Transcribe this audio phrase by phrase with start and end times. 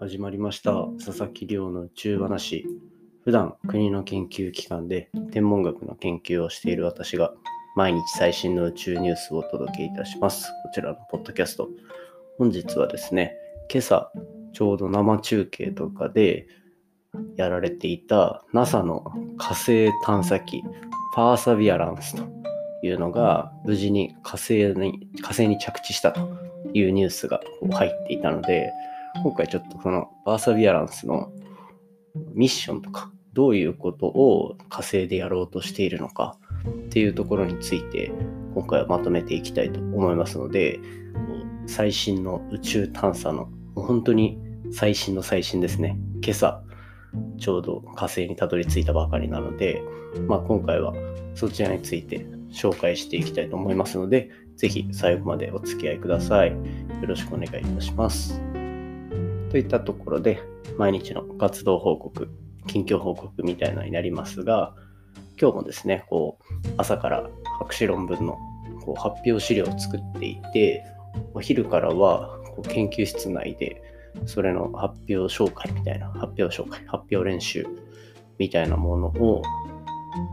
[0.00, 2.64] 始まりました佐々木亮の宇宙話。
[3.22, 7.34] 普段国の研究機関で天文学の研究をしている私が
[7.76, 10.46] 毎日最新の宇宙ニュースをお届けいたします。
[10.64, 11.68] こちらのポッドキャスト。
[12.38, 13.36] 本日はですね
[13.70, 14.10] 今朝
[14.54, 16.46] ちょうど生中継とかで
[17.36, 19.04] やられていた NASA の
[19.36, 20.62] 火星探査機
[21.14, 22.22] パーサビアランスと
[22.82, 26.26] いうのが無事に火星に火星に着地したと
[26.72, 27.42] いうニュースが
[27.72, 28.72] 入っていたので
[29.22, 31.32] 今回ちょっとそのパーサビアランスの
[32.34, 36.36] ミッションとかどういうことを火星でやろうとしているのか
[36.68, 38.12] っていうところについて
[38.54, 40.80] 今回はまとめていきたいと思いますので
[41.66, 44.38] 最新の宇宙探査の本当に
[44.72, 46.62] 最新の最新ですね今朝
[47.38, 49.82] ちょうど火星にたどり着いたばかりなので、
[50.28, 50.92] まあ、今回は
[51.34, 56.50] そちらについて紹介していきたいと思いますので、ぜひ最後までお付き合いください。
[56.50, 56.56] よ
[57.06, 58.40] ろしくお願いいたします。
[59.50, 60.40] といったところで、
[60.78, 62.28] 毎日の活動報告、
[62.66, 64.74] 近況報告みたいなのになりますが、
[65.40, 68.38] 今日もですね、こう、朝から博士論文の
[68.84, 70.84] こう発表資料を作っていて、
[71.34, 73.82] お昼からはこう研究室内で
[74.26, 77.66] それの発表紹介みたいな、発表紹介、発表練習
[78.38, 79.42] みたいなものを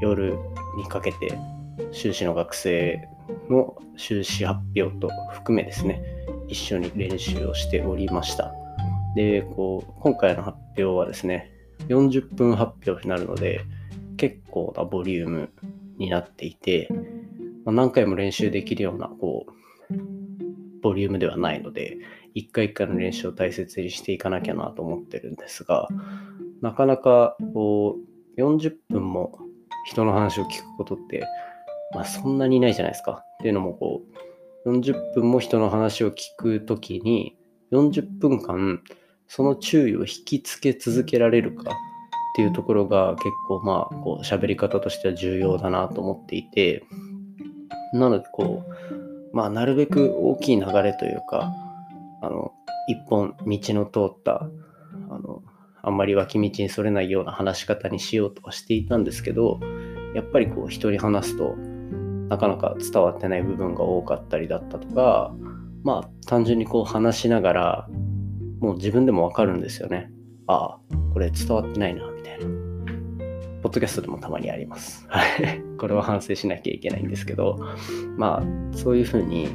[0.00, 0.36] 夜
[0.76, 1.38] にかけて
[1.92, 3.08] 修士の学生
[3.48, 6.02] の修士発表と含めですね、
[6.48, 8.63] 一緒に練習をしておりました。
[9.14, 11.50] で、こう、今回の発表はですね、
[11.88, 13.60] 40分発表になるので、
[14.16, 15.50] 結構なボリューム
[15.98, 16.88] になっていて、
[17.64, 19.54] まあ、何回も練習できるような、こう、
[20.82, 21.98] ボリュームではないので、
[22.34, 25.88] 一回一回の練習を大切にしていかなきゃなと思ってるんですが、
[26.60, 27.96] なかなかこ
[28.36, 29.38] う40分も
[29.86, 31.26] 人の話を聞くことって、
[31.94, 33.22] まあそんなにいないじゃないですか。
[33.22, 34.02] っていうのもこ
[34.64, 37.36] う、40分も人の話を聞くときに、
[37.72, 38.82] 40分間
[39.34, 41.74] その注意を引きつけ続けられるかっ
[42.36, 46.84] ていうところが結構まあこう喋り方としては重要だなと思っていて、
[47.92, 51.52] なのでこう、まあなるべく大きい流れというか、
[52.22, 52.52] あの、
[52.86, 54.48] 一本道の通った、
[55.10, 55.42] あの、
[55.82, 59.58] あんまり脇道にそれないような話し方にしようとはしていたんですけど、
[60.14, 61.56] やっぱりこう人に話すと
[62.28, 65.34] なかなか伝わってない部分が多かったりだったとか、
[65.82, 67.88] まあ単純にこう話しながら、
[68.64, 70.10] もう自分でもわかるんですよね。
[70.46, 70.78] ああ、
[71.12, 72.46] これ伝わってないな、みたいな。
[73.62, 75.04] ポッドキャストでもたまにあります。
[75.06, 75.60] はい。
[75.76, 77.58] これは反省しなきゃいけないんですけど、
[78.16, 79.48] まあそういうふうに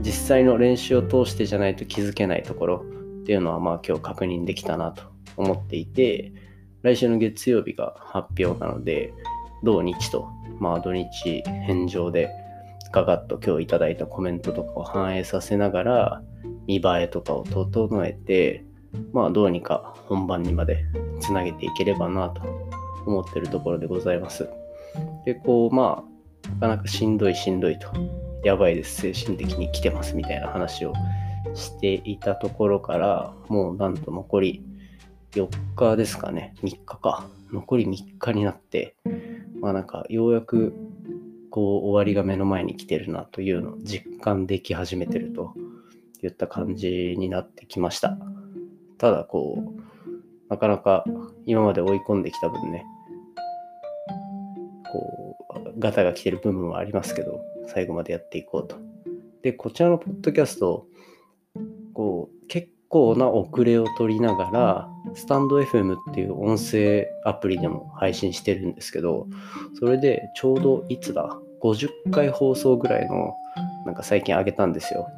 [0.00, 2.84] 実際の練習を通してじゃないと気づけないところ
[3.20, 5.04] っていうのはまあ今日確認できたなと
[5.36, 6.32] 思っていて、
[6.82, 9.12] 来週の月曜日が発表なので、
[9.62, 10.26] 土日と、
[10.58, 11.06] まあ土日
[11.44, 12.30] 返上で
[12.90, 16.22] ガガッと今日いただいたコメントとかを反映させながら、
[16.68, 18.64] 見栄えとかを整えて、
[19.12, 20.84] まあどうにか本番にまで
[21.18, 22.42] つなげていければなと
[23.06, 24.48] 思ってるところでございます。
[25.24, 27.88] で、こうまあ、なかなかしんどいしんどいと
[28.44, 30.92] やばいです、精神的に来てますみたいな話を
[31.54, 34.62] していたところから、もうなんと残り
[35.32, 37.26] 4日ですかね、3日か。
[37.50, 38.94] 残り3日になって、
[39.60, 40.74] まあなんかようやく
[41.50, 45.54] こう終わりが目の前に来てるなというのを実感でき始めてると
[46.26, 48.18] いった感じになってきました。
[48.98, 51.04] ただこう、なかなか
[51.46, 52.84] 今まで追い込んできた分ね、
[54.90, 55.36] こ
[55.66, 58.76] う、ガタが来てる部分はありますけど、最後までやっていこうと。
[59.42, 60.86] で、こちらのポッドキャスト、
[61.94, 69.26] こう、結構な遅れを取りながら、スタンド FM っていう音声アプリでも配信してるんですけど、
[69.78, 73.34] それでちょうどいつだ ?50 回放送ぐらいの、
[73.86, 75.08] なんか最近上げたんですよ。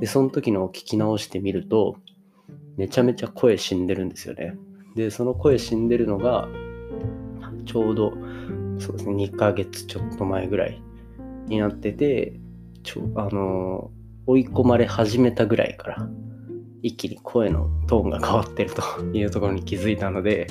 [0.00, 1.96] で、その時のを聞き直してみると、
[2.76, 4.56] めちゃめちゃ声死んでるんですよね。
[4.96, 6.48] で、その声死んでるのが、
[7.66, 8.12] ちょうど、
[8.78, 10.82] そうですね、2ヶ月ちょっと前ぐらい
[11.46, 12.32] になってて、
[12.82, 13.90] ちょあの
[14.26, 16.08] 追い込まれ始めたぐらいから、
[16.82, 18.82] 一気に声のトーンが変わってると
[19.12, 20.46] いうところに気づいたので、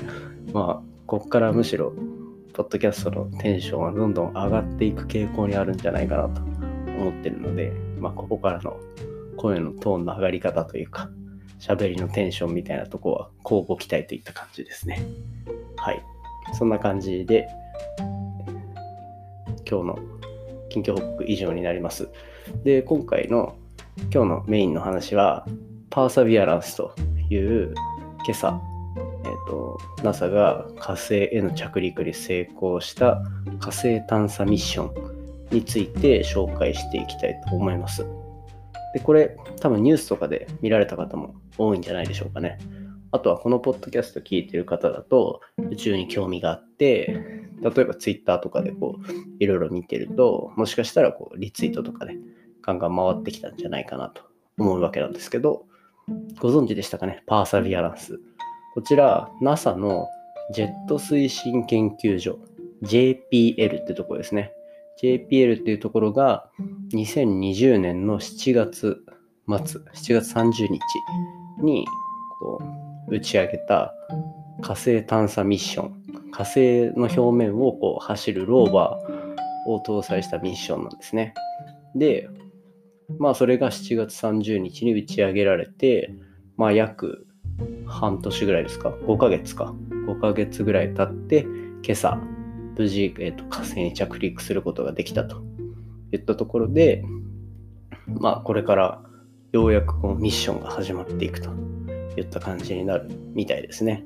[0.53, 1.93] まあ、こっからむしろ、
[2.53, 8.77] ポッドキャストのテンションはどんどん上がっていく傾向にあるんじゃないかなと思ってるので、まあ、ここからの
[9.39, 11.09] 声のトーンの上がり方というか、
[11.59, 15.01] 喋りのテンションみたいなとこは交互期待といった感じですね。
[15.77, 16.03] はい。
[16.53, 17.47] そんな感じで、
[19.69, 19.99] 今日の
[20.69, 22.09] 近況報告以上になります。
[22.63, 23.55] で、今回の
[24.13, 25.45] 今日のメインの話は、
[25.89, 26.93] パーサビアランスと
[27.29, 27.73] いう
[28.25, 28.61] 今朝、
[29.23, 33.21] えーと、NASA が火星への着陸に成功した
[33.59, 38.05] 火星探査ミッションについて紹介していきたいと思います。
[38.93, 42.57] で、これ多分ニュースとかで見られた方も多いんじゃないでしょうかね。
[43.11, 45.41] あとはこのポッドキャスト聞いてる方だと
[45.71, 49.03] 宇宙に興味があって例えば Twitter とかでこう
[49.43, 52.17] いろいろ見てるともしかしたらこうリツイートとかで
[52.61, 54.21] ガンガン回ってきたんじゃないかなと
[54.59, 55.65] 思うわけなんですけど
[56.39, 57.23] ご存知でしたかね？
[57.25, 58.19] パーサビアランス。
[58.75, 60.07] こちら NASA の
[60.53, 62.37] ジェット推進研究所
[62.83, 64.53] JPL ってとこですね。
[65.03, 66.49] JPL っていうところが
[66.93, 69.03] 2020年の7月
[69.47, 70.79] 末7月30日
[71.61, 71.85] に
[72.39, 72.61] こ
[73.07, 73.93] う打ち上げた
[74.61, 75.95] 火星探査ミッション。
[76.31, 81.33] 火星の表面をこう走るローバーを搭載したミッションなんですね。
[81.95, 82.29] で
[83.17, 86.13] まあそれが7月30日に打ち上げられて
[86.55, 87.25] まあ約
[87.87, 89.73] 半年ぐらいですか？5ヶ月か。
[90.07, 91.45] 5ヶ月ぐらい経って
[91.83, 92.19] 今朝
[92.79, 95.43] 無事、えーと、火星に着陸することができたと
[96.13, 97.03] いったところで
[98.07, 99.01] まあこれから
[99.51, 101.49] ようやくこのミッションが始まっていくと
[102.17, 104.05] いった感じになるみたいですね。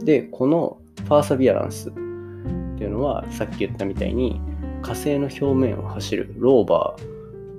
[0.00, 0.78] で、この
[1.08, 4.40] パーサビアランスっていうのはさっき言ったみたいに
[4.82, 6.96] 火星の表面を走るローバ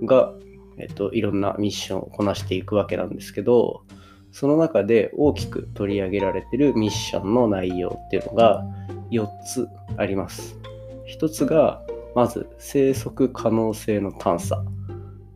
[0.02, 0.34] ーが、
[0.78, 3.84] えっと、いろんなミッションをこなしていくわけなんですけど
[4.32, 8.66] その中で大きく取り上げられてるミッションの内容っていうのが
[9.12, 9.68] 4つ
[9.98, 10.58] あります。
[11.08, 11.82] 1つが
[12.16, 14.64] まず生息可能性の探査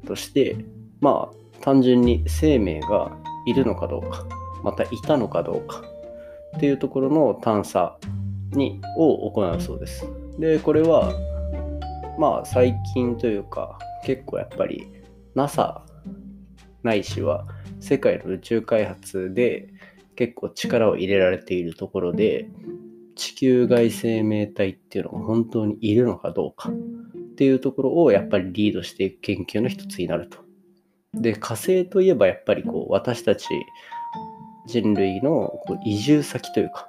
[0.05, 0.57] として
[1.01, 3.11] まあ単純に生命が
[3.45, 4.25] いるのかどうか、
[4.63, 5.81] またいたのかどうか
[6.57, 7.97] っていうところの探査
[8.51, 10.05] にを行うそうです。
[10.39, 11.13] で、これは、
[12.19, 14.87] まあ最近というか、結構やっぱり
[15.35, 15.85] NASA
[16.83, 17.47] ないしは
[17.79, 19.69] 世界の宇宙開発で
[20.15, 22.49] 結構力を入れられているところで、
[23.15, 26.73] 地球外生命体っていうのが本当にいるのかどうかっ
[27.35, 30.43] ていうところをやっぱりリードしていく研究の一つになると
[31.13, 33.47] で、火星といえばやっぱりこう私たち
[34.67, 36.87] 人類のこう移住先というか、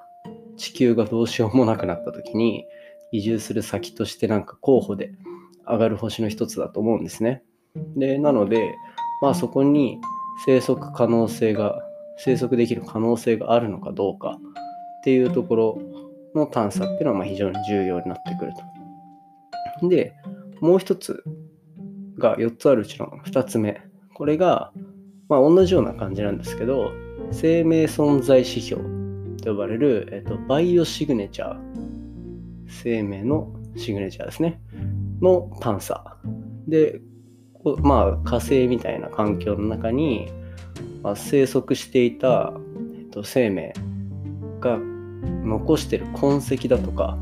[0.57, 2.65] 地球がどうしようもなくなった時に
[3.13, 5.13] 移住する先としてなんか候補で
[5.67, 7.43] 上がる星の一つだと思うんですね。
[7.97, 8.75] で、なので、
[9.21, 10.01] まあそこに
[10.47, 11.83] 生息可能性が、
[12.17, 14.39] 生息できる可能性があるのかどうか
[15.01, 15.79] っていうところ
[16.35, 18.53] の探査っていうのはま非常に重要になってくる
[19.81, 19.89] と。
[19.89, 20.15] で、
[20.61, 21.25] もう一つ
[22.19, 23.81] が4つあるうちの2つ目
[24.15, 24.73] これが、
[25.29, 26.93] まあ、同じような感じなんですけど、
[27.33, 28.83] 生命存在指標
[29.43, 31.57] と呼ばれる、えっと、バイオシグネチャー、
[32.69, 34.61] 生命のシグネチャーですね、
[35.21, 36.17] の探査。
[36.69, 37.01] で、
[37.83, 40.31] まあ、火星みたいな環境の中に、
[41.03, 42.55] まあ、生息していた、
[42.97, 43.75] えっと、生命
[44.61, 44.79] が
[45.45, 47.17] 残してる痕跡だとか、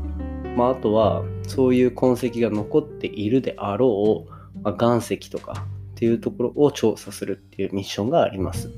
[0.55, 5.65] まあ、あとはそういう痕跡が残っているであろう、まあ、岩石とか
[5.95, 8.71] っていうところを調査するっていうミッションがあります。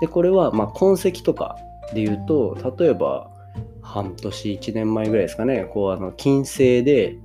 [0.00, 1.56] で、これはま痕跡とか
[1.92, 3.30] で言うと、例えば
[3.82, 7.16] 半年、1年前ぐらいですかね、こうあの金星で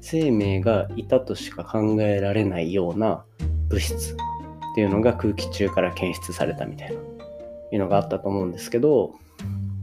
[0.00, 3.24] 生命がいたとしか考えられないような
[3.68, 4.16] 物質っ
[4.74, 7.00] ていうのが空気中から検出されたみたいな、
[7.72, 9.14] いうのがあったと思うんですけど、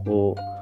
[0.06, 0.55] こう、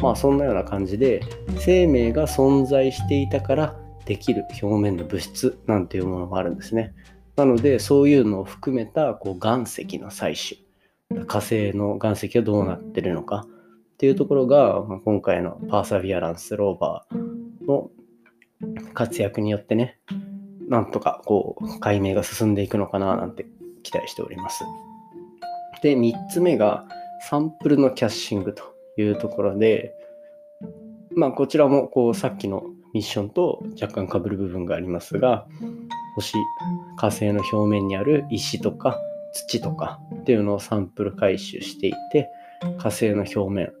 [0.00, 1.22] まあそんなような感じで
[1.58, 6.94] 生命が存在していたからできる表面の物質なんていうものもあるんですね。
[7.36, 10.56] なので、そういうのを含めたこう岩石の採
[11.10, 17.90] 取、火星の岩石がどうなってるのかっていうところが、ま、今回のパーサビアランスローバーの
[18.94, 20.00] 活躍によってね、
[20.68, 23.46] なんとかこう解明が進んでいくのかななんて
[23.82, 24.64] 期待しております。
[25.82, 26.88] で、3つ目が
[27.28, 28.64] サンプルのキャッシングと
[29.02, 29.94] いうところで、
[31.14, 32.64] まあ、こちらもこうさっきの
[32.94, 35.46] ミッションと若干被る部分がありますが、
[36.14, 36.34] 星、
[36.96, 38.98] 火星の表面にある石とか
[39.32, 42.28] 土とかっていうのをサンプル回収していって
[42.78, 43.72] 火星の表面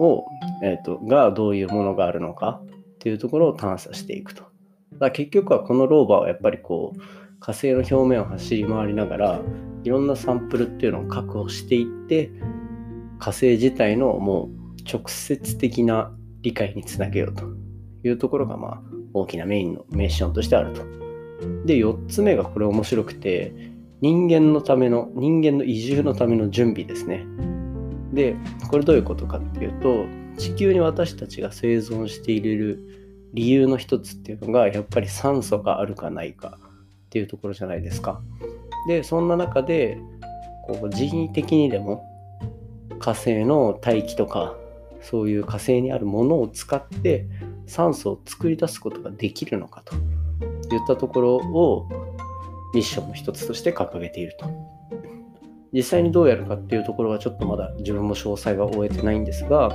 [0.00, 0.24] を、
[0.62, 4.44] えーと、がどういうものがあるのかっていうところを探査していくと。
[4.98, 7.00] だ結局はこのローバーはやっぱりこう
[7.40, 9.40] 火星の表面を走り回りながら
[9.84, 12.30] いろんなサンプルっていうのを確保していって
[13.18, 17.44] 火星自体のもう直接的な理解につなげようと
[18.04, 18.82] いうところがまあ
[19.12, 20.82] 大きなメインのミッションとしてあると。
[21.66, 23.52] で、4つ目がこれ面白くて、
[24.00, 27.26] 人間のための、人間の移住のための準備ですね。
[28.12, 28.36] で、
[28.70, 30.06] これどういうことかっていうと、
[30.38, 32.80] 地球に私たちが生存している
[33.34, 36.58] 理由の一つっていうのが、やっぱり酸素があるかないか
[37.06, 38.20] っていうところじゃないですか。
[38.86, 39.98] で、そんな中で、
[40.66, 42.04] こう人為的にでも
[42.98, 44.54] 火星の大気とか
[45.00, 47.26] そういう火星にあるものを使って
[47.66, 51.88] 酸素を作り出すことができるのかといったところを
[52.74, 54.46] ミッションの一つとして掲げていると。
[55.72, 59.70] 実際にどうやるかっていうところはちょっとまだ自分も詳細は終えてないんですが、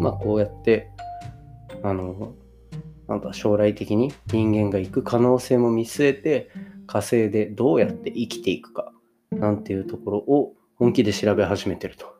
[0.00, 0.90] まあこうやって、
[1.84, 2.34] あの、
[3.08, 6.50] なんだ将来的に人間が行く可能性も見据えて
[6.86, 8.92] 火星でどうやって生きていくか
[9.30, 12.17] なんていうところを本気で調べ始めてると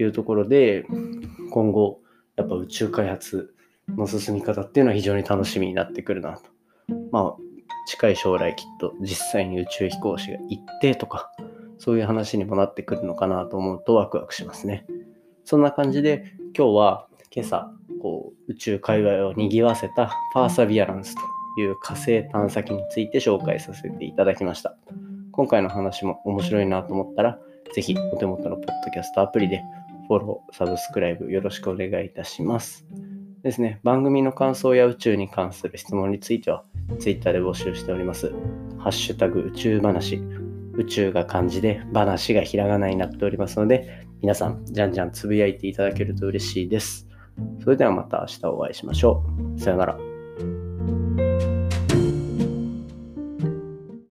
[0.00, 0.84] いうところで
[1.50, 2.00] 今後
[2.36, 3.54] やっぱ宇宙開発
[3.88, 6.42] の進み方っていうのは非常に楽しみになってくるなと。
[7.10, 7.36] まあ
[7.86, 11.30] 近い将来きっと実際に宇宙飛行士が行ってとか
[11.78, 14.86] そういう話にもなってくるのかなと思うとワクワクしますね。
[15.44, 16.24] そんな感じで
[16.56, 17.70] 今日は今朝
[18.00, 21.20] こう宇宙界隈を賑わせたパーサビアランスと
[21.60, 24.76] いう火星探査機について紹介させていただきました。
[25.32, 27.38] 今回の話も面白いなと思ったら、
[27.74, 29.62] ぜひお手元のポッドキャストアプリで
[30.08, 32.86] フォロー、サブスクライブよろしくお願いいたします。
[33.42, 36.64] ですね、番組の感想や宇宙に関する質問については、
[36.98, 38.32] Twitter で募集しております。
[38.78, 40.22] ハッシュタグ宇宙話。
[40.76, 47.08] 宇宙が漢字で話がひらがなになっておりますので、皆さん、じゃんじゃんつぶやいていただけると嬉しいです。
[47.62, 49.24] それではまた明日お会いしましょ
[49.56, 49.60] う。
[49.60, 49.98] さよなら。